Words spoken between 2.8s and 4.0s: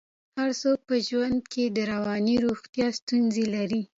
ستونزه لري.